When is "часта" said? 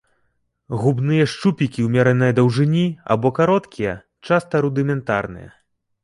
4.31-4.63